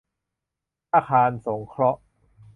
[0.93, 1.99] อาคารสงเคราะห์